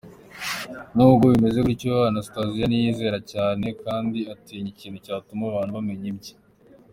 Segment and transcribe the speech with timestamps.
[0.95, 6.33] N’ubwo bimeze bityo, Anastasia ntiyiyizera cyane kandi atinya ikintu cyatuma abantu bamenya ibye.